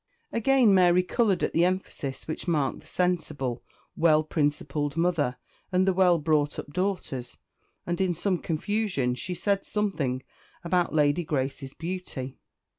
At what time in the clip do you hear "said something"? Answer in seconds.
9.35-10.23